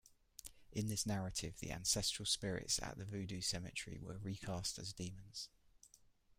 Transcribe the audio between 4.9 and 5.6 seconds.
demons.